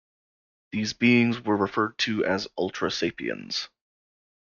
[0.71, 3.69] These beings were referred to as "Ultra Sapiens".